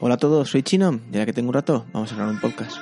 [0.00, 2.76] Hola a todos, soy Chino y que tengo un rato vamos a grabar un podcast.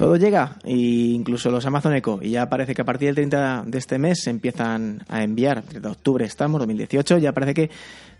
[0.00, 3.64] Todo llega, e incluso los Amazon Echo, y ya parece que a partir del 30
[3.66, 7.70] de este mes se empiezan a enviar, de octubre estamos, 2018, ya parece que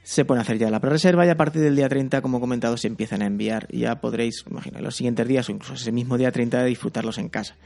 [0.03, 2.77] se puede hacer ya la pre-reserva y a partir del día 30, como he comentado,
[2.77, 3.67] se empiezan a enviar.
[3.73, 7.31] Ya podréis, imaginar, los siguientes días o incluso ese mismo día 30 de disfrutarlos en
[7.31, 7.57] casa.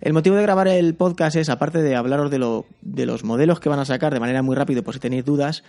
[0.00, 3.58] El motivo de grabar el podcast es, aparte de hablaros de, lo, de los modelos
[3.58, 5.64] que van a sacar de manera muy rápida, por si tenéis dudas,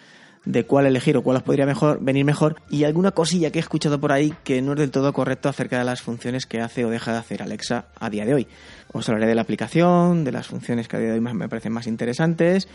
[0.48, 3.62] de cuál elegir o cuál os podría mejor, venir mejor y alguna cosilla que he
[3.62, 6.86] escuchado por ahí que no es del todo correcto acerca de las funciones que hace
[6.86, 8.48] o deja de hacer Alexa a día de hoy.
[8.94, 11.74] Os hablaré de la aplicación, de las funciones que a día de hoy me parecen
[11.74, 12.70] más interesantes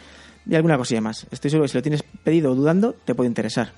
[0.46, 1.26] y alguna cosilla más.
[1.30, 3.72] Estoy seguro que si lo tienes pedido o dudando te puede interesar.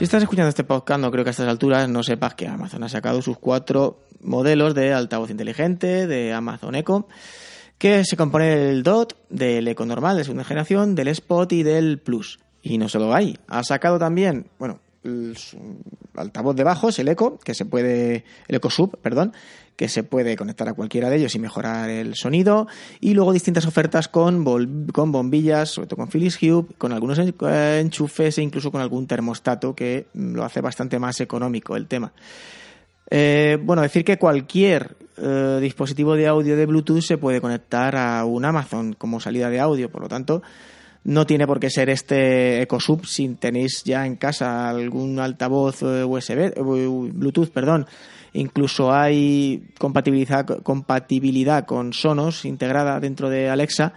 [0.00, 2.82] Si estás escuchando este podcast, no creo que a estas alturas no sepas que Amazon
[2.82, 7.06] ha sacado sus cuatro modelos de altavoz inteligente de Amazon Echo,
[7.76, 11.98] que se compone del DOT, del Echo normal de segunda generación, del Spot y del
[11.98, 12.38] Plus.
[12.62, 15.36] Y no solo hay, ha sacado también, bueno, el
[16.14, 19.34] altavoz de bajos, el Echo, que se puede, el Echo Sub, perdón,
[19.80, 22.66] que se puede conectar a cualquiera de ellos y mejorar el sonido.
[23.00, 24.44] Y luego distintas ofertas con,
[24.92, 29.74] con bombillas, sobre todo con Philips Hue, con algunos enchufes e incluso con algún termostato
[29.74, 32.12] que lo hace bastante más económico el tema.
[33.10, 38.26] Eh, bueno, decir que cualquier eh, dispositivo de audio de Bluetooth se puede conectar a
[38.26, 40.42] un Amazon como salida de audio, por lo tanto,
[41.04, 46.04] no tiene por qué ser este EcoSub si tenéis ya en casa algún altavoz eh,
[46.04, 46.54] USB,
[47.12, 47.86] Bluetooth, perdón,
[48.32, 53.92] Incluso hay compatibilidad, compatibilidad con Sonos integrada dentro de Alexa.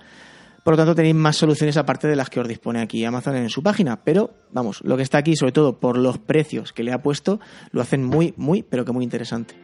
[0.64, 3.50] Por lo tanto, tenéis más soluciones aparte de las que os dispone aquí Amazon en
[3.50, 4.04] su página.
[4.04, 7.40] Pero, vamos, lo que está aquí, sobre todo por los precios que le ha puesto,
[7.72, 9.56] lo hacen muy, muy, pero que muy interesante.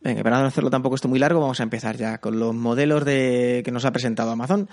[0.00, 3.04] Venga, para no hacerlo tampoco esto muy largo, vamos a empezar ya con los modelos
[3.04, 4.68] de, que nos ha presentado Amazon.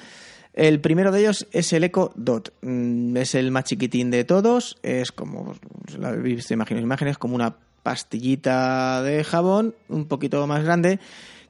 [0.53, 2.53] El primero de ellos es el Echo Dot.
[2.62, 4.78] Mm, es el más chiquitín de todos.
[4.84, 5.56] Es como,
[6.00, 11.00] la habéis visto imágenes, como una pastillita de jabón, un poquito más grande,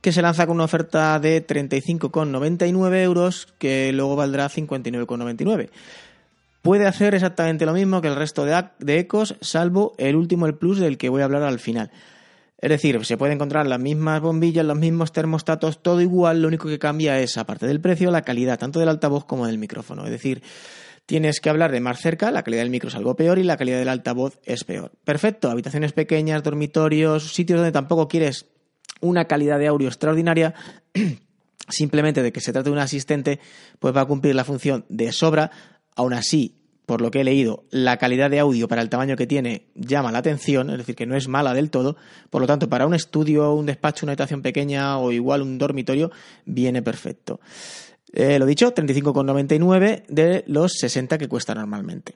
[0.01, 5.69] que se lanza con una oferta de 35,99 euros, que luego valdrá 59,99.
[6.63, 10.55] Puede hacer exactamente lo mismo que el resto de, de Ecos, salvo el último, el
[10.55, 11.91] Plus, del que voy a hablar al final.
[12.57, 16.67] Es decir, se puede encontrar las mismas bombillas, los mismos termostatos, todo igual, lo único
[16.67, 20.05] que cambia es, aparte del precio, la calidad tanto del altavoz como del micrófono.
[20.05, 20.41] Es decir,
[21.05, 23.57] tienes que hablar de más cerca, la calidad del micro es algo peor y la
[23.57, 24.91] calidad del altavoz es peor.
[25.03, 28.45] Perfecto, habitaciones pequeñas, dormitorios, sitios donde tampoco quieres
[29.01, 30.53] una calidad de audio extraordinaria,
[31.69, 33.39] simplemente de que se trate de un asistente,
[33.79, 35.51] pues va a cumplir la función de sobra.
[35.95, 36.55] Aún así,
[36.85, 40.11] por lo que he leído, la calidad de audio para el tamaño que tiene llama
[40.11, 41.97] la atención, es decir, que no es mala del todo.
[42.29, 46.11] Por lo tanto, para un estudio, un despacho, una habitación pequeña o igual un dormitorio,
[46.45, 47.39] viene perfecto.
[48.13, 52.15] Eh, lo dicho, 35,99 de los 60 que cuesta normalmente.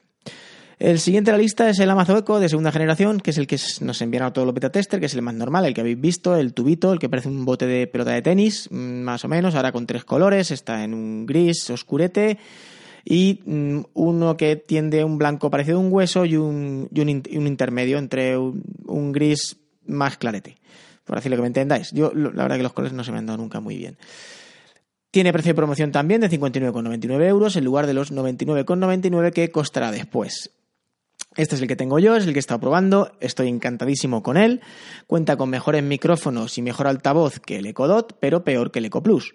[0.78, 3.47] El siguiente de la lista es el Amazon Echo de segunda generación, que es el
[3.47, 5.81] que nos enviaron a todos los beta tester, que es el más normal, el que
[5.81, 9.25] habéis visto, el tubito, el que parece un bote de pelota de tenis, mm, más
[9.25, 12.38] o menos, ahora con tres colores, está en un gris oscurete
[13.09, 18.38] y mm, uno que tiende un blanco parecido a un hueso y un, intermedio entre
[18.38, 19.57] un, gris
[19.88, 20.57] más clarete,
[21.06, 21.91] por así lo que me entendáis.
[21.91, 23.97] Yo, la verdad que los colores no se me han dado nunca muy bien.
[25.09, 29.91] Tiene precio de promoción también de 59,99 euros en lugar de los 99,99 que costará
[29.91, 30.51] después.
[31.35, 34.38] Este es el que tengo yo, es el que he estado probando, estoy encantadísimo con
[34.38, 34.61] él.
[35.07, 39.33] Cuenta con mejores micrófonos y mejor altavoz que el EcoDot, pero peor que el EcoPlus.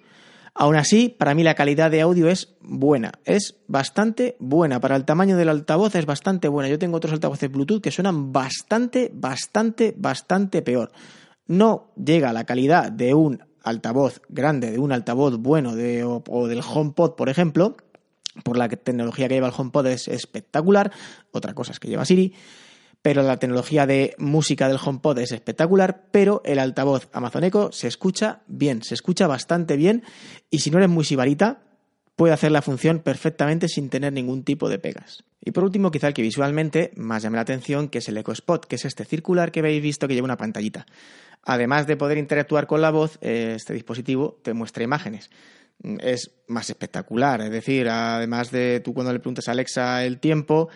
[0.57, 4.81] Aún así, para mí la calidad de audio es buena, es bastante buena.
[4.81, 6.69] Para el tamaño del altavoz es bastante buena.
[6.69, 10.93] Yo tengo otros altavoces Bluetooth que suenan bastante, bastante, bastante peor.
[11.49, 16.23] No llega a la calidad de un altavoz grande, de un altavoz bueno de, o,
[16.29, 17.77] o del HomePod, por ejemplo,
[18.45, 20.93] por la tecnología que lleva el HomePod es espectacular.
[21.33, 22.33] Otra cosa es que lleva Siri
[23.05, 27.87] pero la tecnología de música del HomePod es espectacular, pero el altavoz Amazon Echo se
[27.87, 30.05] escucha bien, se escucha bastante bien
[30.49, 31.61] y si no eres muy sibarita,
[32.17, 35.23] puede hacer la función perfectamente sin tener ningún tipo de pegas.
[35.45, 38.33] Y por último, quizá el que visualmente más llame la atención, que es el Echo
[38.33, 40.87] Spot, que es este circular que habéis visto que lleva una pantallita.
[41.43, 45.29] Además de poder interactuar con la voz, este dispositivo te muestra imágenes
[46.01, 47.43] es más espectacular.
[47.43, 50.71] Es decir, además de tú cuando le preguntas a Alexa el tiempo,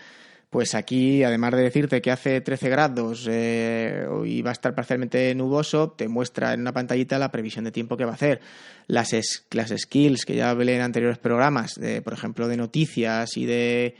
[0.49, 5.33] pues aquí, además de decirte que hace 13 grados eh, y va a estar parcialmente
[5.35, 8.41] nuboso, te muestra en una pantallita la previsión de tiempo que va a hacer.
[8.87, 9.13] Las,
[9.51, 13.95] las skills que ya hablé en anteriores programas, de, por ejemplo, de noticias y de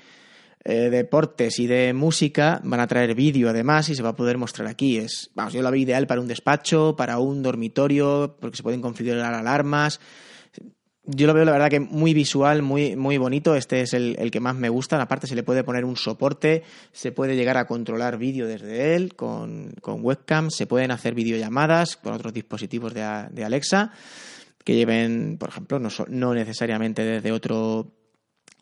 [0.65, 4.39] eh, deportes y de música, van a traer vídeo además y se va a poder
[4.39, 4.97] mostrar aquí.
[4.97, 8.81] Es, vamos, yo la veo ideal para un despacho, para un dormitorio, porque se pueden
[8.81, 9.99] configurar alarmas
[11.15, 13.55] yo lo veo la verdad que muy visual, muy, muy bonito.
[13.55, 15.01] Este es el, que más me gusta.
[15.01, 19.15] Aparte se le puede poner un soporte, se puede llegar a controlar vídeo desde él
[19.15, 23.91] con, webcam, se pueden hacer videollamadas con otros dispositivos de, de Alexa
[24.63, 27.87] que lleven, por ejemplo, no, no necesariamente desde otro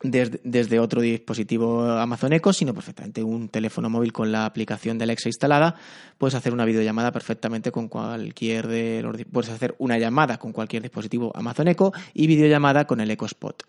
[0.02, 5.28] desde, otro dispositivo Amazon Echo, sino perfectamente un teléfono móvil con la aplicación de Alexa
[5.28, 5.74] instalada,
[6.18, 10.82] puedes hacer una videollamada perfectamente con cualquier de los puedes hacer una llamada con cualquier
[10.82, 13.64] dispositivo Amazon Echo y videollamada con el Echo Spot.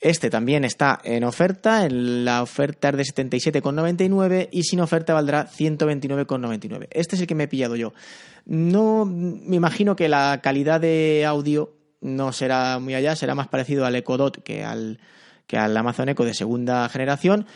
[0.00, 5.48] Este también está en oferta, en la oferta es de 77,99 y sin oferta valdrá
[5.48, 6.88] 129,99.
[6.90, 7.94] Este es el que me he pillado yo.
[8.44, 11.72] No me imagino que la calidad de audio
[12.02, 14.98] no será muy allá, será más parecido al Echo Dot que al
[15.46, 17.46] que al Amazon Echo de segunda generación,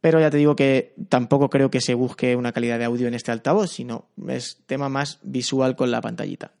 [0.00, 3.14] pero ya te digo que tampoco creo que se busque una calidad de audio en
[3.14, 6.52] este altavoz, sino es tema más visual con la pantallita.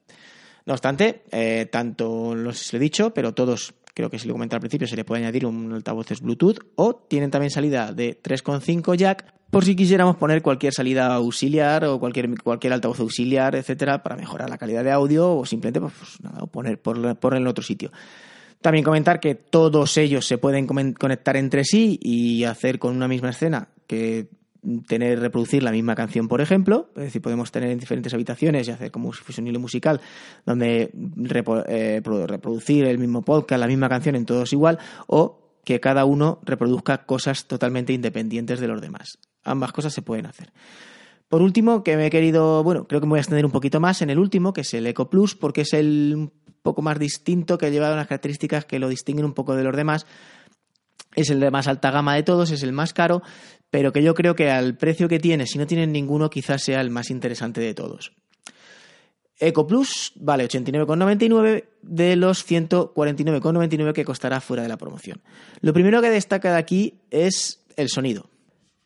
[0.66, 4.60] No obstante, eh, tanto los he dicho, pero todos, creo que si lo comenté al
[4.60, 9.38] principio, se le puede añadir un altavoz Bluetooth o tienen también salida de 3.5 jack
[9.50, 14.50] por si quisiéramos poner cualquier salida auxiliar o cualquier, cualquier altavoz auxiliar, etcétera, para mejorar
[14.50, 17.90] la calidad de audio o simplemente pues nada, poner por, por en otro sitio.
[18.60, 23.30] También comentar que todos ellos se pueden conectar entre sí y hacer con una misma
[23.30, 24.28] escena que
[24.86, 28.70] tener reproducir la misma canción, por ejemplo, es decir, podemos tener en diferentes habitaciones y
[28.70, 30.00] hacer como si fuese un hilo musical
[30.44, 30.90] donde
[31.68, 36.40] eh, reproducir el mismo podcast, la misma canción en todos igual, o que cada uno
[36.44, 39.18] reproduzca cosas totalmente independientes de los demás.
[39.44, 40.52] Ambas cosas se pueden hacer.
[41.28, 43.78] Por último, que me he querido, bueno, creo que me voy a extender un poquito
[43.78, 46.30] más en el último, que es el Eco Plus, porque es el
[46.68, 50.04] poco más distinto, que lleva unas características que lo distinguen un poco de los demás.
[51.16, 53.22] Es el de más alta gama de todos, es el más caro,
[53.70, 56.82] pero que yo creo que al precio que tiene, si no tienen ninguno, quizás sea
[56.82, 58.12] el más interesante de todos.
[59.38, 65.22] Eco Plus vale 89,99 de los 149,99 que costará fuera de la promoción.
[65.62, 68.28] Lo primero que destaca de aquí es el sonido.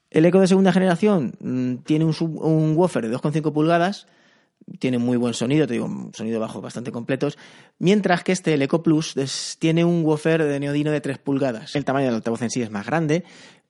[0.08, 4.06] El Eco de segunda generación mm, tiene un, un woofer de 2,5 pulgadas,
[4.79, 7.38] tiene muy buen sonido, te digo, un sonido bajo bastante completos,
[7.79, 9.14] mientras que este, Eco Plus,
[9.59, 11.76] tiene un woofer de neodino de 3 pulgadas.
[11.76, 13.25] El tamaño del altavoz en sí es más grande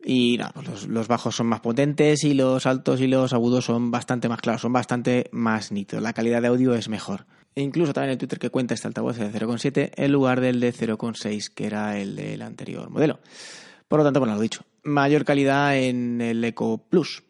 [0.05, 4.29] y pues los, bajos son más potentes y los altos y los agudos son bastante
[4.29, 6.03] más claros, son bastante más nítidos.
[6.03, 7.27] La calidad de audio es mejor.
[7.55, 10.59] E incluso también el Twitter que cuenta este altavoz es de 0,7 en lugar del
[10.59, 13.21] de 0,6 que era el del anterior modelo.
[13.89, 17.23] Por lo tanto, bueno, lo dicho, mayor calidad en el Eco Plus.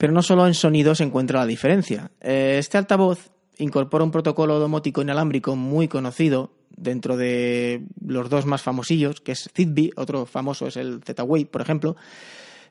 [0.00, 2.10] Pero no solo en sonido se encuentra la diferencia.
[2.22, 3.28] Eh, este altavoz
[3.58, 9.50] incorpora un protocolo domótico inalámbrico muy conocido dentro de los dos más famosillos, que es
[9.54, 11.96] Zigbee, otro famoso es el Z-Wave, por ejemplo.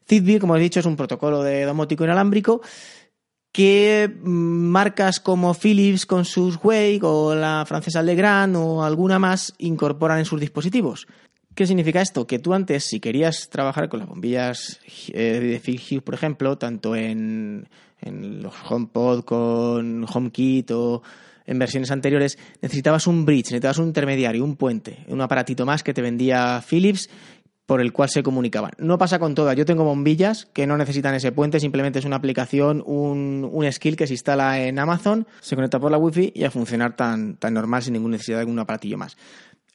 [0.08, 2.62] Zigbee, como he dicho, es un protocolo de domótico inalámbrico
[3.52, 9.54] que mm, marcas como Philips con sus Wave o la francesa Legrand o alguna más
[9.60, 11.06] incorporan en sus dispositivos.
[11.56, 12.26] ¿Qué significa esto?
[12.26, 14.80] Que tú antes, si querías trabajar con las bombillas
[15.10, 17.68] eh, de Philips por ejemplo, tanto en,
[18.02, 21.04] los HomePod con HomeKit o
[21.46, 25.94] en versiones anteriores, necesitabas un bridge, necesitabas un intermediario, un puente, un aparatito más que
[25.94, 27.10] te vendía Philips
[27.66, 28.72] por el cual se comunicaban.
[28.80, 29.56] No pasa con todas.
[29.56, 33.96] Yo tengo bombillas que no necesitan ese puente, simplemente es una aplicación, un, un skill
[33.96, 37.54] que se instala en Amazon, se conecta por la Wi-Fi y a funcionar tan, tan
[37.54, 39.18] normal sin ninguna necesidad de algún aparatillo más.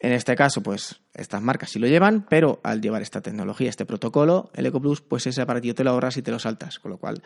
[0.05, 3.87] En este caso, pues estas marcas sí lo llevan, pero al llevar esta tecnología, este
[3.87, 6.99] protocolo, el EcoPlus, pues ese aparatillo te lo ahorras y te lo saltas, con lo
[6.99, 7.23] cual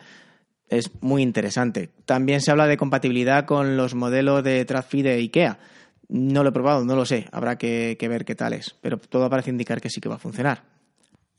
[0.69, 1.89] es muy interesante.
[2.05, 5.59] También se habla de compatibilidad con los modelos de TradFi de IKEA.
[6.07, 9.29] No lo he probado, no lo sé, habrá que, ver qué tal es, pero todo
[9.29, 10.63] parece indicar que sí que va a funcionar.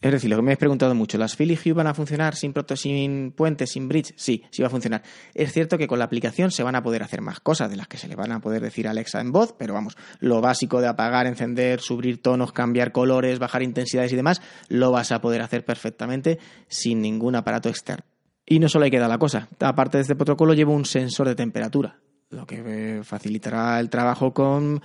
[0.02, 2.54] Es decir, lo que me habéis preguntado mucho, ¿las Philly Hue van a funcionar sin
[2.54, 4.14] proto, sin puente, sin bridge?
[4.16, 5.02] Sí, sí va a funcionar.
[5.34, 7.86] Es cierto que con la aplicación se van a poder hacer más cosas de las
[7.86, 10.80] que se le van a poder decir a Alexa en voz, pero vamos, lo básico
[10.80, 15.42] de apagar, encender, subir tonos, cambiar colores, bajar intensidades y demás, lo vas a poder
[15.42, 18.06] hacer perfectamente sin ningún aparato externo.
[18.46, 21.28] Y no solo hay que dar la cosa, aparte de este protocolo lleva un sensor
[21.28, 21.98] de temperatura,
[22.30, 24.80] lo que facilitará el trabajo con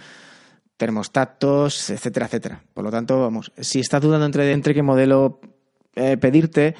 [0.77, 2.63] termostatos, etcétera, etcétera.
[2.73, 5.39] Por lo tanto, vamos, si estás dudando entre, entre qué modelo
[5.95, 6.75] eh, pedirte,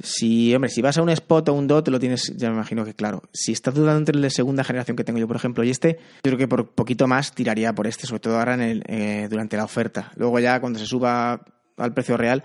[0.00, 2.84] si, hombre, si vas a un Spot o un DOT, lo tienes, ya me imagino
[2.84, 3.22] que claro.
[3.32, 5.98] Si estás dudando entre el de segunda generación que tengo yo, por ejemplo, y este,
[6.24, 9.28] yo creo que por poquito más tiraría por este, sobre todo ahora en el, eh,
[9.30, 10.10] durante la oferta.
[10.16, 11.44] Luego ya cuando se suba
[11.76, 12.42] al precio real,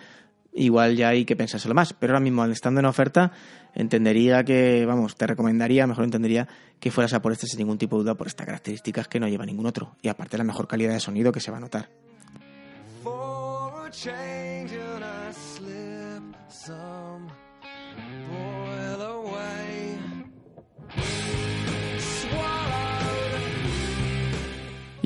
[0.54, 1.94] igual ya hay que pensárselo más.
[1.94, 3.32] Pero ahora mismo, estando en oferta,
[3.76, 6.48] entendería que, vamos, te recomendaría, mejor entendería
[6.80, 9.28] que fueras a por este sin ningún tipo de duda por estas características que no
[9.28, 9.96] lleva ningún otro.
[10.02, 11.90] Y aparte la mejor calidad de sonido que se va a notar.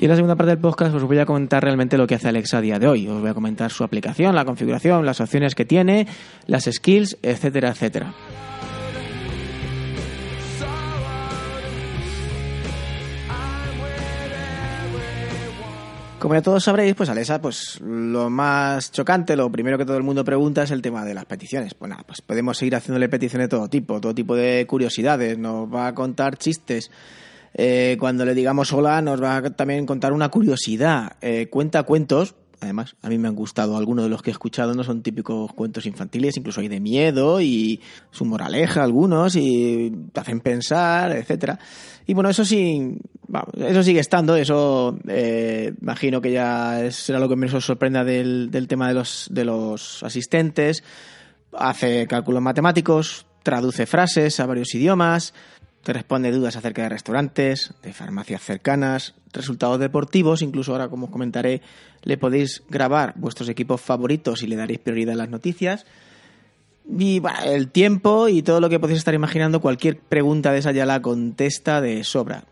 [0.03, 2.27] Y en la segunda parte del podcast os voy a comentar realmente lo que hace
[2.27, 3.07] Alexa a día de hoy.
[3.07, 6.07] Os voy a comentar su aplicación, la configuración, las opciones que tiene,
[6.45, 8.13] las skills, etcétera, etcétera.
[16.19, 20.03] Como ya todos sabréis, pues Alexa, pues lo más chocante, lo primero que todo el
[20.03, 21.75] mundo pregunta es el tema de las peticiones.
[21.75, 25.73] Pues nada, pues podemos seguir haciéndole peticiones de todo tipo, todo tipo de curiosidades, nos
[25.73, 26.91] va a contar chistes,
[27.53, 31.17] eh, cuando le digamos hola, nos va a también contar una curiosidad.
[31.21, 32.35] Eh, cuenta cuentos.
[32.59, 35.51] Además, a mí me han gustado algunos de los que he escuchado, no son típicos
[35.51, 41.59] cuentos infantiles, incluso hay de miedo y su moraleja algunos y te hacen pensar, etcétera.
[42.07, 42.95] Y bueno, eso sí,
[43.57, 48.49] eso sigue estando, eso eh, imagino que ya será lo que menos os sorprenda del,
[48.49, 50.85] del tema de los, de los asistentes.
[51.51, 55.33] Hace cálculos matemáticos, traduce frases a varios idiomas,
[55.83, 61.11] te responde dudas acerca de restaurantes, de farmacias cercanas, resultados deportivos, incluso ahora, como os
[61.11, 61.61] comentaré,
[62.03, 65.85] le podéis grabar vuestros equipos favoritos y le daréis prioridad a las noticias.
[66.89, 70.85] Y el tiempo y todo lo que podéis estar imaginando, cualquier pregunta de esa ya
[70.85, 72.45] la contesta de sobra.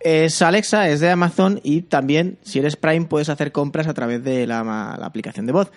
[0.00, 4.22] Es Alexa, es de Amazon y también, si eres Prime, puedes hacer compras a través
[4.22, 5.72] de la, la aplicación de voz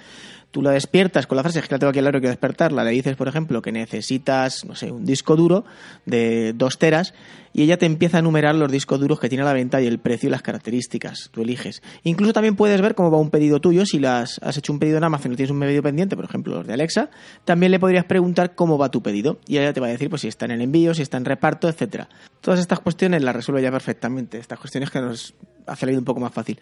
[0.51, 2.83] tú la despiertas con la frase, es que la tengo aquí al lado que despertarla,
[2.83, 5.65] le dices, por ejemplo, que necesitas, no sé, un disco duro
[6.05, 7.13] de dos teras
[7.53, 9.87] y ella te empieza a enumerar los discos duros que tiene a la venta y
[9.87, 11.29] el precio y las características.
[11.31, 11.81] Tú eliges.
[12.03, 13.85] Incluso también puedes ver cómo va un pedido tuyo.
[13.85, 16.57] Si las has hecho un pedido en Amazon y tienes un pedido pendiente, por ejemplo,
[16.57, 17.09] los de Alexa,
[17.45, 19.39] también le podrías preguntar cómo va tu pedido.
[19.47, 21.25] Y ella te va a decir pues, si está en el envío, si está en
[21.25, 22.07] reparto, etcétera.
[22.41, 24.37] Todas estas cuestiones las resuelve ya perfectamente.
[24.37, 25.33] Estas cuestiones que nos
[25.65, 26.59] hace la vida un poco más fácil.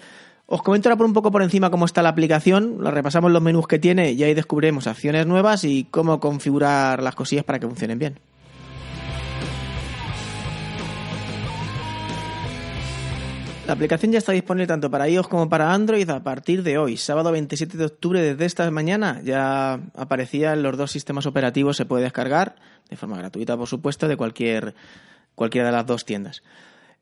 [0.50, 3.42] Os comento ahora por un poco por encima cómo está la aplicación, la repasamos los
[3.42, 7.68] menús que tiene y ahí descubriremos acciones nuevas y cómo configurar las cosillas para que
[7.68, 8.20] funcionen bien.
[13.68, 16.96] La aplicación ya está disponible tanto para iOS como para Android a partir de hoy,
[16.96, 19.20] sábado 27 de octubre desde esta mañana.
[19.26, 22.56] Ya aparecían los dos sistemas operativos, se puede descargar
[22.90, 24.76] de forma gratuita, por supuesto, de cualquier,
[25.36, 26.42] cualquiera de las dos tiendas.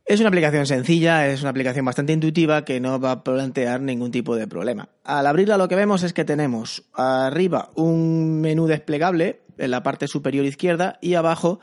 [0.07, 4.12] Es una aplicación sencilla, es una aplicación bastante intuitiva que no va a plantear ningún
[4.12, 4.88] tipo de problema.
[5.03, 10.07] Al abrirla lo que vemos es que tenemos arriba un menú desplegable en la parte
[10.07, 11.59] superior izquierda y abajo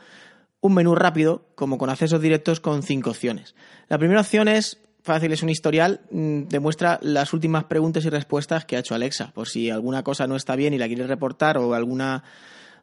[0.59, 3.55] un menú rápido como con accesos directos con cinco opciones.
[3.87, 8.65] La primera opción es fácil, es un historial, mm, demuestra las últimas preguntas y respuestas
[8.65, 11.57] que ha hecho Alexa, por si alguna cosa no está bien y la quieres reportar
[11.57, 12.25] o alguna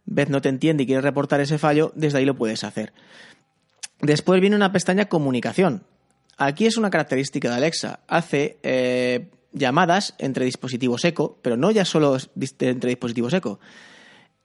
[0.07, 2.95] vez no te entiende y quieres reportar ese fallo, desde ahí lo puedes hacer.
[4.02, 5.85] Después viene una pestaña comunicación.
[6.37, 8.00] Aquí es una característica de Alexa.
[8.09, 12.16] Hace eh, llamadas entre dispositivos eco, pero no ya solo
[12.61, 13.61] entre dispositivos eco,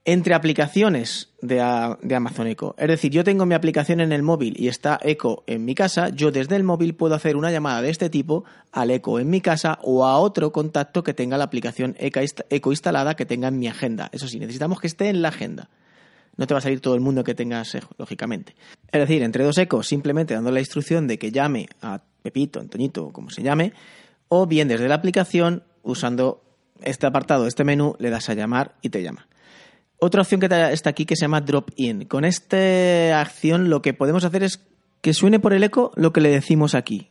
[0.04, 1.56] entre aplicaciones de,
[2.00, 2.76] de, Amazon Echo.
[2.78, 6.10] Es decir, yo tengo mi aplicación en el móvil y está Echo en mi casa,
[6.10, 9.40] yo desde el móvil puedo hacer una llamada de este tipo al Echo en mi
[9.40, 13.66] casa o a otro contacto que tenga la aplicación Echo instalada que tenga en mi
[13.66, 14.08] agenda.
[14.12, 15.70] Eso sí, necesitamos que esté en la agenda
[16.36, 18.54] no te va a salir todo el mundo que tengas, lógicamente.
[18.92, 23.10] Es decir, entre dos ecos, simplemente dando la instrucción de que llame a Pepito, Antoñito,
[23.10, 23.72] como se llame,
[24.28, 26.42] o bien desde la aplicación, usando
[26.82, 29.28] este apartado, este menú, le das a llamar y te llama.
[29.98, 32.04] Otra opción que está aquí que se llama Drop In.
[32.04, 34.60] Con esta acción lo que podemos hacer es
[35.00, 37.10] que suene por el eco lo que le decimos aquí.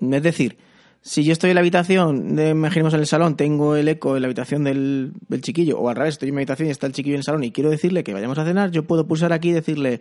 [0.00, 0.58] Es decir,
[1.06, 4.26] si yo estoy en la habitación, imaginemos en el salón, tengo el eco en la
[4.26, 7.18] habitación del, chiquillo, o al revés, estoy en mi habitación y está el chiquillo en
[7.18, 10.00] el salón y quiero decirle que vayamos a cenar, yo puedo pulsar aquí y decirle,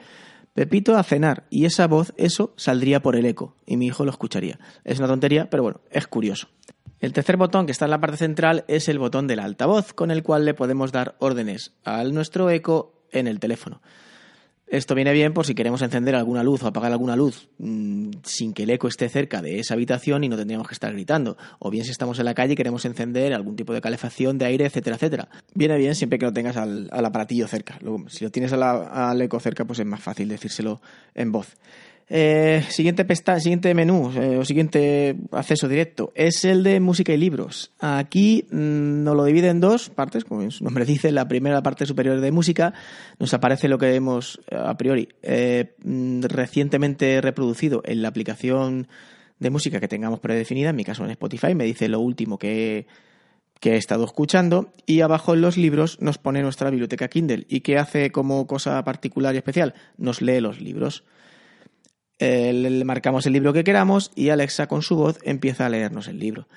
[0.54, 4.12] Pepito a cenar, y esa voz, eso, saldría por el eco, y mi hijo lo
[4.12, 4.60] escucharía.
[4.86, 6.48] Es una tontería, pero bueno, es curioso.
[7.02, 10.10] El tercer botón que está en la parte central es el botón del altavoz, con
[10.10, 13.82] el cual le podemos dar órdenes a nuestro eco en el teléfono.
[14.74, 18.56] Esto viene bien por si queremos encender alguna luz o apagar alguna luz mmm, sin
[18.56, 21.38] que el eco esté cerca de esa habitación y no tendríamos que estar gritando.
[21.60, 24.46] O bien si estamos en la calle y queremos encender algún tipo de calefacción de
[24.46, 25.30] aire, etcétera, etcétera.
[25.54, 27.78] Viene bien siempre que lo tengas al, aparatillo cerca.
[27.82, 30.82] Luego, si lo tienes al eco cerca, pues es más fácil decírselo
[31.14, 31.56] en voz.
[32.10, 37.18] Eh, siguiente pesta siguiente menú eh, o siguiente acceso directo es el de música y
[37.18, 37.72] libros.
[37.80, 41.12] Aquí mmm, nos lo divide en dos partes, como su nombre dice.
[41.12, 42.74] La primera parte superior de música
[43.20, 48.88] nos aparece lo que hemos a priori eh, recientemente reproducido en la aplicación
[49.40, 50.72] de música que tengamos predefinida.
[50.72, 52.86] En mi caso en Spotify me dice lo último que
[53.64, 57.62] que he estado escuchando y abajo en los libros nos pone nuestra biblioteca Kindle y
[57.62, 61.06] que hace como cosa particular y especial nos lee los libros
[62.20, 66.08] eh, le marcamos el libro que queramos y Alexa con su voz empieza a leernos
[66.08, 66.48] el libro.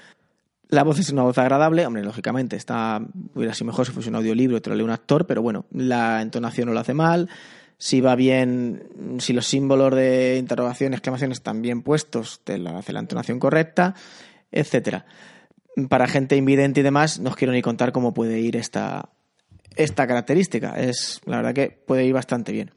[0.68, 3.00] La voz es una voz agradable, hombre, lógicamente, está,
[3.34, 5.66] hubiera sido mejor si fuese un audiolibro y te lo lee un actor, pero bueno,
[5.70, 7.28] la entonación no lo hace mal,
[7.78, 12.92] si va bien, si los símbolos de interrogación, exclamaciones están bien puestos, te lo hace
[12.92, 13.94] la entonación correcta,
[14.50, 15.06] etcétera.
[15.88, 19.10] Para gente invidente y demás, no os quiero ni contar cómo puede ir esta,
[19.76, 20.75] esta característica.
[20.80, 22.72] Es, la verdad que puede ir bastante bien.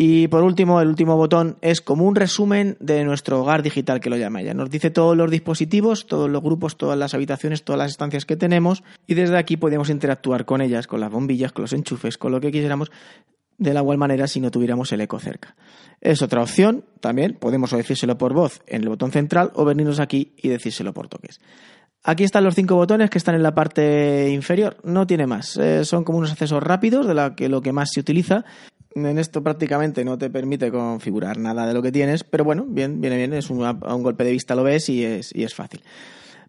[0.00, 4.08] Y por último, el último botón es como un resumen de nuestro hogar digital que
[4.08, 4.54] lo llama ella.
[4.54, 8.36] Nos dice todos los dispositivos, todos los grupos, todas las habitaciones, todas las estancias que
[8.36, 12.30] tenemos y desde aquí podemos interactuar con ellas, con las bombillas, con los enchufes, con
[12.30, 12.92] lo que quisiéramos,
[13.58, 15.56] de la igual manera si no tuviéramos el eco cerca.
[16.00, 20.32] Es otra opción, también podemos decírselo por voz en el botón central o venirnos aquí
[20.36, 21.40] y decírselo por toques.
[22.04, 25.56] Aquí están los cinco botones que están en la parte inferior, no tiene más.
[25.56, 28.44] Eh, son como unos accesos rápidos de lo que más se utiliza
[28.94, 33.00] en esto prácticamente no te permite configurar nada de lo que tienes, pero bueno, bien,
[33.00, 35.54] viene bien, es un, a un golpe de vista lo ves y es, y es
[35.54, 35.82] fácil.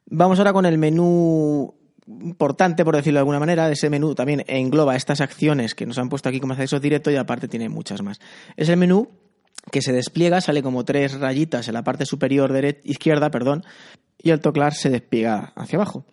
[0.05, 1.73] Vamos ahora con el menú
[2.07, 3.69] importante, por decirlo de alguna manera.
[3.71, 7.15] Ese menú también engloba estas acciones que nos han puesto aquí como acceso directo y
[7.15, 8.19] aparte tiene muchas más.
[8.57, 9.09] Es el menú
[9.71, 13.63] que se despliega, sale como tres rayitas en la parte superior derecha, izquierda, perdón,
[14.17, 16.05] y al tocar se despliega hacia abajo.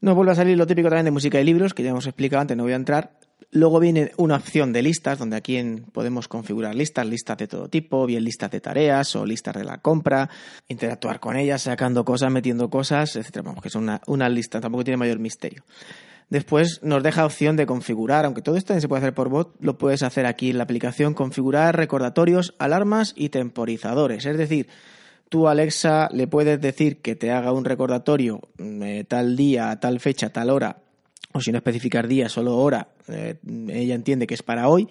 [0.00, 2.40] Nos vuelve a salir lo típico también de música y libros, que ya hemos explicado
[2.40, 3.18] antes, no voy a entrar.
[3.52, 5.58] Luego viene una opción de listas, donde aquí
[5.92, 9.78] podemos configurar listas, listas de todo tipo, bien listas de tareas o listas de la
[9.78, 10.28] compra,
[10.68, 13.42] interactuar con ellas, sacando cosas, metiendo cosas, etc.
[13.44, 15.64] Vamos, que es una, una lista, tampoco tiene mayor misterio.
[16.28, 19.78] Después nos deja opción de configurar, aunque todo esto se puede hacer por bot, lo
[19.78, 24.26] puedes hacer aquí en la aplicación, configurar recordatorios, alarmas y temporizadores.
[24.26, 24.66] Es decir,
[25.28, 30.30] tú Alexa le puedes decir que te haga un recordatorio eh, tal día, tal fecha,
[30.30, 30.82] tal hora
[31.36, 33.36] o si no especificar día, solo hora, eh,
[33.68, 34.88] ella entiende que es para hoy.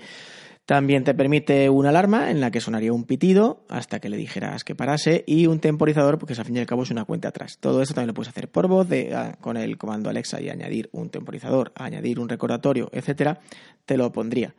[0.66, 4.64] También te permite una alarma en la que sonaría un pitido hasta que le dijeras
[4.64, 7.60] que parase y un temporizador porque al fin y al cabo es una cuenta atrás.
[7.60, 10.50] Todo esto también lo puedes hacer por voz de, ah, con el comando Alexa y
[10.50, 13.42] añadir un temporizador, añadir un recordatorio, etcétera,
[13.86, 14.56] te lo pondría.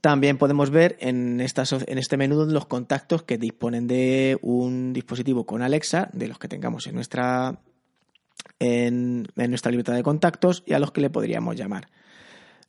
[0.00, 5.44] También podemos ver en, esta, en este menú los contactos que disponen de un dispositivo
[5.44, 7.60] con Alexa, de los que tengamos en nuestra
[8.64, 11.88] en, nuestra libertad de contactos y a los que le podríamos llamar.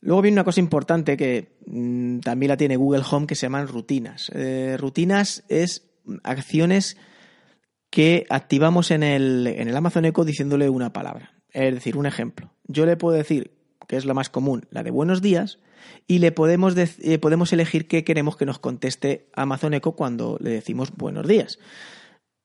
[0.00, 3.68] Luego viene una cosa importante que mmm, también la tiene Google Home que se llaman
[3.68, 4.30] rutinas.
[4.34, 5.88] Eh, rutinas es
[6.22, 6.96] acciones
[7.90, 11.32] que activamos en el, en el Amazon Echo diciéndole una palabra.
[11.50, 12.52] Es decir, un ejemplo.
[12.64, 13.52] Yo le puedo decir,
[13.88, 15.58] que es lo más común, la de buenos días,
[16.06, 20.50] y le podemos, eh, podemos elegir qué queremos que nos conteste Amazon Echo cuando le
[20.50, 21.58] decimos buenos días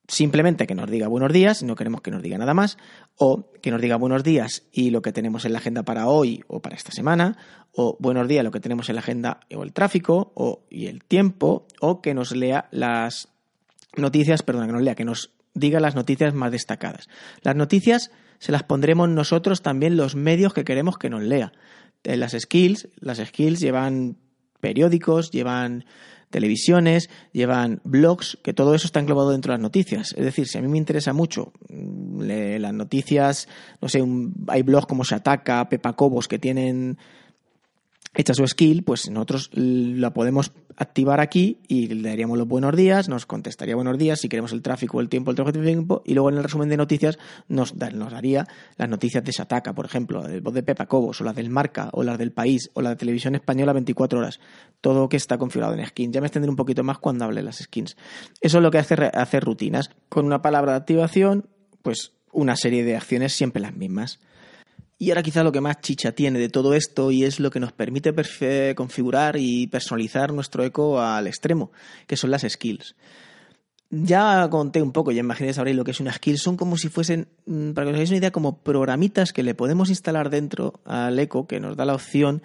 [0.07, 2.77] simplemente que nos diga buenos días, no queremos que nos diga nada más,
[3.15, 6.43] o que nos diga buenos días y lo que tenemos en la agenda para hoy
[6.47, 7.37] o para esta semana,
[7.73, 11.03] o buenos días lo que tenemos en la agenda o el tráfico o, y el
[11.03, 13.29] tiempo, o que nos lea las
[13.95, 17.07] noticias, perdón, que nos lea, que nos diga las noticias más destacadas.
[17.41, 21.51] Las noticias se las pondremos nosotros también los medios que queremos que nos lea.
[22.03, 24.17] Las skills, las skills llevan
[24.59, 25.85] periódicos, llevan
[26.31, 30.13] televisiones, llevan blogs, que todo eso está englobado dentro de las noticias.
[30.17, 32.21] Es decir, si a mí me interesa mucho mm,
[32.59, 33.47] las noticias,
[33.81, 36.97] no sé, un, hay blogs como Shataka, Pepa Cobos, que tienen
[38.13, 43.07] hecha su skill, pues nosotros la podemos activar aquí y le daríamos los buenos días,
[43.07, 46.13] nos contestaría buenos días si queremos el tráfico, el tiempo, el tráfico, el tiempo, y
[46.13, 48.47] luego en el resumen de noticias nos, nos daría
[48.77, 51.89] las noticias de Sataka, por ejemplo, el voz de Pepa Cobos, o las del Marca,
[51.93, 54.39] o las del País, o la de Televisión Española 24 horas.
[54.81, 56.13] Todo que está configurado en skins.
[56.13, 57.95] Ya me extenderé un poquito más cuando hable de las skins.
[58.41, 59.89] Eso es lo que hace hacer rutinas.
[60.09, 61.47] Con una palabra de activación,
[61.81, 64.19] pues una serie de acciones siempre las mismas.
[65.01, 67.59] Y ahora quizá lo que más chicha tiene de todo esto y es lo que
[67.59, 68.13] nos permite
[68.75, 71.71] configurar y personalizar nuestro eco al extremo,
[72.05, 72.95] que son las skills.
[73.89, 76.37] Ya conté un poco, ya imaginé sabréis lo que es una skill.
[76.37, 79.55] Son como si fuesen, mm, para que os hagáis una idea, como programitas que le
[79.55, 82.43] podemos instalar dentro al eco, que nos da la opción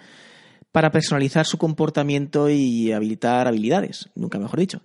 [0.71, 4.81] para personalizar su comportamiento y habilitar habilidades, nunca mejor dicho.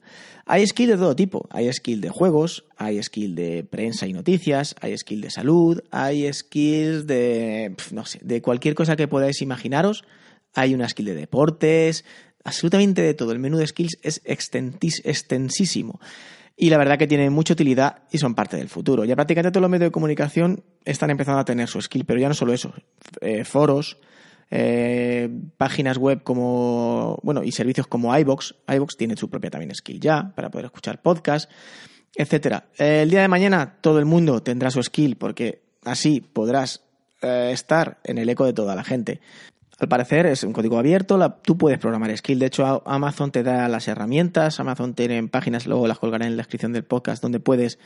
[0.46, 4.74] Hay skill de todo tipo, hay skill de juegos, hay skill de prensa y noticias,
[4.80, 10.04] hay skill de salud, hay skills de, no sé, de cualquier cosa que podáis imaginaros,
[10.54, 12.04] hay una skill de deportes,
[12.44, 13.32] absolutamente de todo.
[13.32, 16.00] El menú de skills es extensísimo.
[16.56, 19.04] Y la verdad que tiene mucha utilidad y son parte del futuro.
[19.04, 22.28] Ya prácticamente todos los medios de comunicación están empezando a tener su skill, pero ya
[22.28, 22.74] no solo eso.
[23.20, 23.98] Eh, foros,
[24.54, 28.54] eh, páginas web como, bueno, y servicios como iBox.
[28.68, 31.50] iBox tiene su propia también skill ya para poder escuchar podcast,
[32.14, 32.66] etcétera.
[32.76, 36.82] el día de mañana todo el mundo tendrá su skill porque así podrás
[37.22, 39.22] eh, estar en el eco de toda la gente.
[39.78, 42.38] Al parecer es un código abierto, tú puedes programar skill.
[42.38, 46.42] De hecho, Amazon te da las herramientas, Amazon tiene páginas, luego las colgaré en la
[46.42, 47.78] descripción del podcast, donde puedes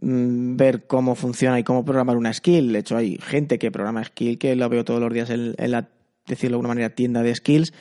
[0.00, 2.72] ver cómo funciona y cómo programar una skill.
[2.72, 5.88] De hecho, hay gente que programa skill que lo veo todos los días en, la,
[6.26, 7.72] decirlo de alguna manera, tienda de skills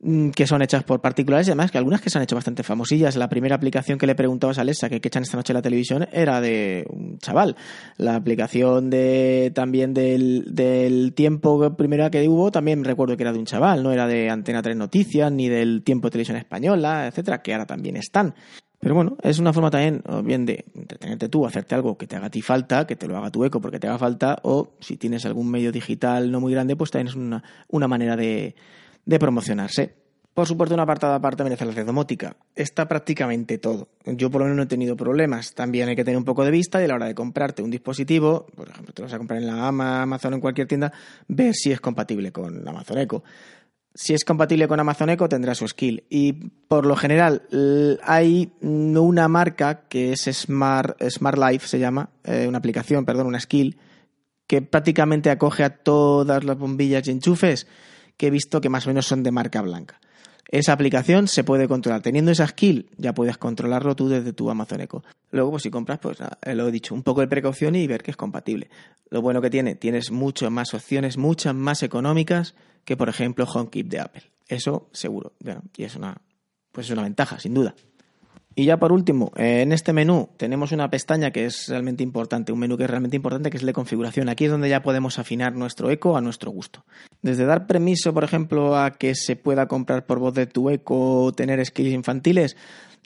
[0.00, 2.62] mm, que son hechas por particulares y además que algunas que se han hecho bastante
[2.62, 3.16] famosillas.
[3.16, 6.08] La primera aplicación que le preguntabas a Alexa que, echan esta noche en la televisión
[6.12, 7.56] era de un chaval.
[7.96, 13.38] La aplicación de también del, del tiempo primera que hubo también recuerdo que era de
[13.38, 17.42] un chaval, no era de Antena 3 Noticias ni del tiempo de televisión española, etcétera,
[17.42, 18.34] que ahora también están.
[18.84, 22.26] Pero bueno, es una forma también, bien de entretenerte tú, hacerte algo que te haga
[22.26, 24.98] a ti falta, que te lo haga tu eco porque te haga falta, o si
[24.98, 28.54] tienes algún medio digital no muy grande, pues también es una, una manera de,
[29.06, 29.94] de promocionarse.
[30.34, 32.36] Por supuesto, una apartada aparte merece la domótica.
[32.54, 33.88] Está prácticamente todo.
[34.04, 35.54] Yo por lo menos no he tenido problemas.
[35.54, 37.70] También hay que tener un poco de vista y a la hora de comprarte un
[37.70, 40.92] dispositivo, por ejemplo, te lo vas a comprar en la Amazon o en cualquier tienda,
[41.26, 43.24] ver si es compatible con Amazon Echo
[43.94, 46.04] si es compatible con Amazon Echo tendrá su skill.
[46.10, 47.42] Y por lo general
[48.02, 53.40] hay una marca que es Smart, Smart Life, se llama, eh, una aplicación, perdón, una
[53.40, 53.78] skill,
[54.46, 57.66] que prácticamente acoge a todas las bombillas y enchufes
[58.16, 60.00] que he visto que más o menos son de marca blanca.
[60.48, 62.02] Esa aplicación se puede controlar.
[62.02, 65.02] Teniendo esa skill, ya puedes controlarlo tú desde tu Amazon Echo.
[65.30, 68.02] Luego, pues si compras, pues eh, lo he dicho, un poco de precaución y ver
[68.02, 68.68] que es compatible.
[69.08, 72.54] Lo bueno que tiene, tienes muchas más opciones, muchas más económicas
[72.84, 74.22] que, por ejemplo, HomeKit de Apple.
[74.48, 75.32] Eso seguro.
[75.76, 76.16] y es una,
[76.72, 77.74] pues es una ventaja, sin duda.
[78.56, 82.60] Y ya por último, en este menú tenemos una pestaña que es realmente importante, un
[82.60, 84.28] menú que es realmente importante, que es el de configuración.
[84.28, 86.84] Aquí es donde ya podemos afinar nuestro eco a nuestro gusto.
[87.20, 91.24] Desde dar permiso, por ejemplo, a que se pueda comprar por voz de tu eco
[91.24, 92.56] o tener skills infantiles,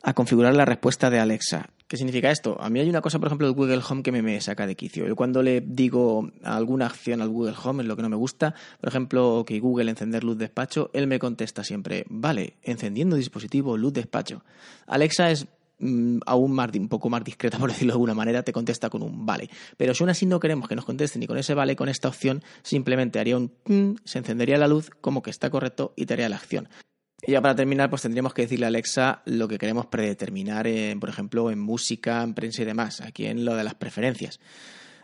[0.03, 1.71] a configurar la respuesta de Alexa.
[1.89, 2.61] ¿Qué significa esto?
[2.61, 5.07] A mí hay una cosa, por ejemplo, del Google Home que me, saca de quicio.
[5.09, 8.55] Yo cuando le digo alguna acción al Google Home, es lo que no me gusta,
[8.79, 13.95] por ejemplo, que Google encender luz despacho, él me contesta siempre, vale, encendiendo dispositivo, luz
[13.95, 14.45] despacho.
[14.87, 15.47] Alexa es
[15.79, 19.03] mm, aún más, un poco más discreta, por decirlo de alguna manera, te contesta con
[19.03, 19.49] un vale.
[19.79, 22.09] Pero si aún así no queremos que nos conteste ni con ese vale, con esta
[22.09, 23.51] opción, simplemente haría un
[24.05, 26.69] se encendería la luz como que está correcto y te haría la acción.
[27.27, 31.01] Y ya para terminar, pues tendríamos que decirle a Alexa lo que queremos predeterminar, en,
[31.01, 34.41] por ejemplo, en música, en prensa y demás, aquí en lo de las preferencias.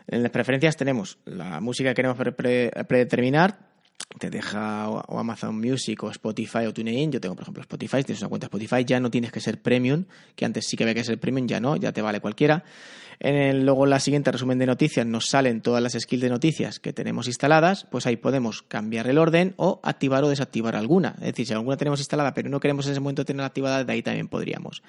[0.07, 3.59] En las preferencias tenemos la música que queremos predeterminar,
[4.19, 7.11] te deja o Amazon Music o Spotify o TuneIn.
[7.11, 10.05] Yo tengo, por ejemplo, Spotify, tienes una cuenta Spotify, ya no tienes que ser premium,
[10.35, 12.63] que antes sí que había que ser premium, ya no, ya te vale cualquiera.
[13.19, 16.29] En el, luego, en la siguiente resumen de noticias, nos salen todas las skills de
[16.29, 21.15] noticias que tenemos instaladas, pues ahí podemos cambiar el orden o activar o desactivar alguna.
[21.19, 23.93] Es decir, si alguna tenemos instalada pero no queremos en ese momento tenerla activada, de
[23.93, 24.81] ahí también podríamos.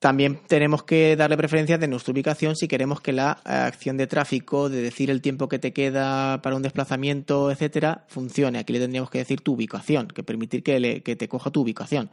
[0.00, 4.06] También tenemos que darle preferencia de nuestra ubicación si queremos que la eh, acción de
[4.06, 8.58] tráfico, de decir el tiempo que te queda para un desplazamiento, etcétera, funcione.
[8.58, 12.08] Aquí le tendríamos que decir tu ubicación, que permitir que, que te coja tu ubicación.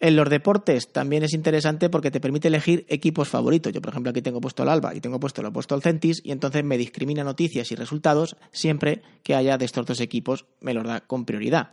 [0.00, 3.72] En los deportes también es interesante porque te permite elegir equipos favoritos.
[3.72, 6.20] Yo, por ejemplo, aquí tengo puesto el Alba y tengo puesto lo puesto al Centis
[6.24, 10.72] y entonces me discrimina noticias y resultados siempre que haya de estos dos equipos, me
[10.72, 11.70] los da con prioridad.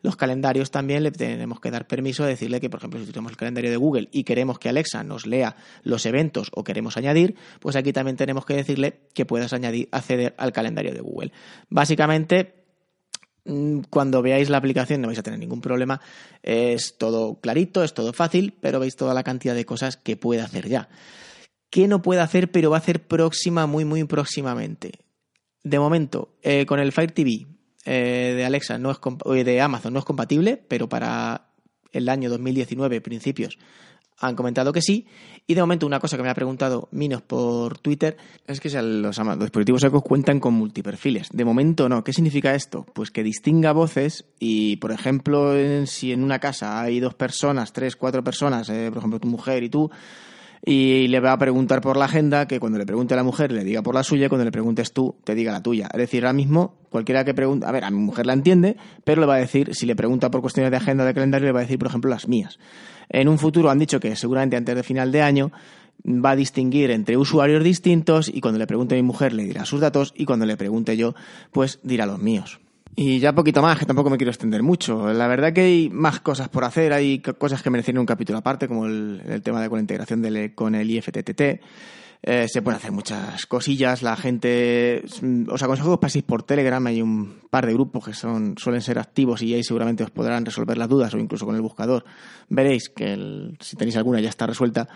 [0.00, 3.32] Los calendarios también le tenemos que dar permiso de decirle que, por ejemplo, si tenemos
[3.32, 7.34] el calendario de Google y queremos que Alexa nos lea los eventos o queremos añadir,
[7.60, 11.32] pues aquí también tenemos que decirle que puedas añadir, acceder al calendario de Google.
[11.68, 12.65] Básicamente,
[13.90, 16.00] cuando veáis la aplicación no vais a tener ningún problema.
[16.42, 20.40] Es todo clarito, es todo fácil, pero veis toda la cantidad de cosas que puede
[20.40, 20.88] hacer ya.
[21.70, 24.92] ¿Qué no puede hacer, pero va a hacer próxima, muy, muy próximamente?
[25.62, 27.46] De momento, eh, con el Fire TV
[27.84, 28.98] eh, de Alexa no es
[29.44, 31.48] de Amazon no es compatible, pero para
[31.92, 33.58] el año 2019, principios,
[34.18, 35.06] han comentado que sí.
[35.46, 39.18] Y de momento una cosa que me ha preguntado Minos por Twitter es que los,
[39.18, 41.28] los dispositivos Ecos cuentan con multiperfiles.
[41.32, 42.02] De momento no.
[42.02, 42.84] ¿Qué significa esto?
[42.94, 45.54] Pues que distinga voces y, por ejemplo,
[45.86, 49.62] si en una casa hay dos personas, tres, cuatro personas, eh, por ejemplo tu mujer
[49.62, 49.90] y tú,
[50.68, 53.52] y le va a preguntar por la agenda, que cuando le pregunte a la mujer
[53.52, 55.88] le diga por la suya, cuando le preguntes tú te diga la tuya.
[55.92, 59.20] Es decir, ahora mismo cualquiera que pregunte, a ver, a mi mujer la entiende, pero
[59.20, 61.60] le va a decir, si le pregunta por cuestiones de agenda de calendario, le va
[61.60, 62.58] a decir, por ejemplo, las mías.
[63.08, 65.52] En un futuro han dicho que seguramente antes de final de año
[66.04, 69.64] va a distinguir entre usuarios distintos y cuando le pregunte a mi mujer le dirá
[69.66, 71.14] sus datos y cuando le pregunte yo,
[71.52, 72.58] pues dirá los míos.
[72.98, 75.12] Y ya poquito más, que tampoco me quiero extender mucho.
[75.12, 78.66] La verdad que hay más cosas por hacer, hay cosas que merecen un capítulo aparte,
[78.66, 81.60] como el, tema de con la integración con el IFTTT.
[82.22, 84.02] Eh, se pueden hacer muchas cosillas.
[84.02, 86.84] La gente, mm, os aconsejo que os paséis por Telegram.
[86.86, 90.46] Hay un par de grupos que son, suelen ser activos y ahí seguramente os podrán
[90.46, 92.04] resolver las dudas o incluso con el buscador.
[92.48, 94.88] Veréis que si tenéis alguna ya está resuelta.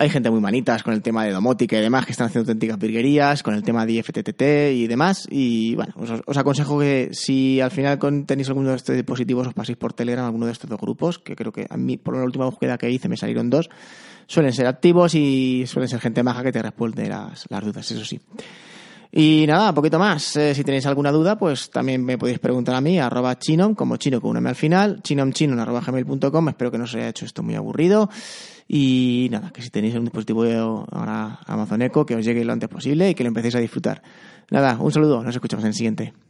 [0.00, 2.78] Hay gente muy manitas con el tema de domótica y demás que están haciendo auténticas
[2.78, 5.28] virguerías, con el tema de IFTTT y demás.
[5.30, 5.92] Y bueno,
[6.24, 10.24] os, aconsejo que si al final tenéis alguno de estos dispositivos os paséis por Telegram
[10.24, 12.90] alguno de estos dos grupos, que creo que a mí por la última búsqueda que
[12.90, 13.68] hice me salieron dos.
[14.26, 18.18] Suelen ser activos y suelen ser gente maja que te responde las, dudas, eso sí.
[19.12, 20.36] Y nada, poquito más.
[20.36, 23.96] Eh, si tenéis alguna duda, pues también me podéis preguntar a mí, arroba chinom, como
[23.96, 26.48] chino con un M al final, chinomchinon arroba gmail.com.
[26.48, 28.08] Espero que no os haya hecho esto muy aburrido.
[28.68, 32.68] Y nada, que si tenéis un dispositivo ahora Amazon Echo, que os llegue lo antes
[32.68, 34.00] posible y que lo empecéis a disfrutar.
[34.50, 36.29] Nada, un saludo, nos escuchamos en el siguiente.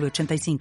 [0.00, 0.58] 85